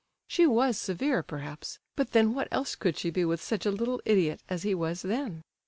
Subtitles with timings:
[0.27, 4.01] She was severe, perhaps; but then what else could she be with such a little
[4.03, 5.43] idiot as he was then?